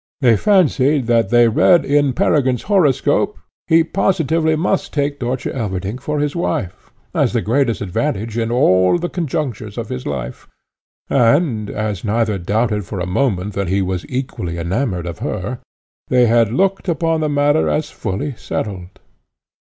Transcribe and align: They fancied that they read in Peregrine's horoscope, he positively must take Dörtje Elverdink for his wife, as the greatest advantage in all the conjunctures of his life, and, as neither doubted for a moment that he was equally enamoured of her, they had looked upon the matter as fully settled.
They 0.19 0.35
fancied 0.35 1.05
that 1.05 1.29
they 1.29 1.47
read 1.47 1.85
in 1.85 2.13
Peregrine's 2.13 2.63
horoscope, 2.63 3.37
he 3.67 3.83
positively 3.83 4.55
must 4.55 4.91
take 4.93 5.19
Dörtje 5.19 5.53
Elverdink 5.53 6.01
for 6.01 6.17
his 6.19 6.35
wife, 6.35 6.89
as 7.13 7.33
the 7.33 7.41
greatest 7.43 7.81
advantage 7.81 8.35
in 8.35 8.49
all 8.51 8.97
the 8.97 9.09
conjunctures 9.09 9.77
of 9.77 9.89
his 9.89 10.07
life, 10.07 10.47
and, 11.07 11.69
as 11.69 12.03
neither 12.03 12.39
doubted 12.39 12.83
for 12.83 12.99
a 12.99 13.05
moment 13.05 13.53
that 13.53 13.67
he 13.69 13.83
was 13.83 14.03
equally 14.09 14.57
enamoured 14.57 15.05
of 15.05 15.19
her, 15.19 15.59
they 16.07 16.25
had 16.25 16.51
looked 16.51 16.89
upon 16.89 17.21
the 17.21 17.29
matter 17.29 17.69
as 17.69 17.91
fully 17.91 18.33
settled. 18.35 18.99